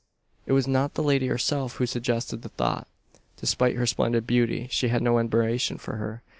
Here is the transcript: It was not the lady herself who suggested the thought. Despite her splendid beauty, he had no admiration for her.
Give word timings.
It 0.47 0.53
was 0.53 0.67
not 0.67 0.95
the 0.95 1.03
lady 1.03 1.27
herself 1.27 1.75
who 1.75 1.85
suggested 1.85 2.41
the 2.41 2.49
thought. 2.49 2.87
Despite 3.37 3.75
her 3.75 3.85
splendid 3.85 4.25
beauty, 4.25 4.63
he 4.71 4.87
had 4.87 5.03
no 5.03 5.19
admiration 5.19 5.77
for 5.77 5.97
her. 5.97 6.23